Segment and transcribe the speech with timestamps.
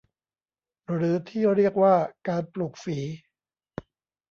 [0.93, 1.95] หรือที่เรียกว่า
[2.27, 2.97] การปลูกฝี